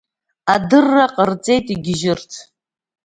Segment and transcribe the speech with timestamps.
[0.53, 2.31] Адырра ҟарҵеит игьежьырц.